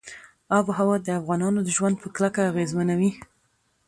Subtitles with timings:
[0.57, 3.11] آب وهوا د افغانانو ژوند په کلکه اغېزمنوي.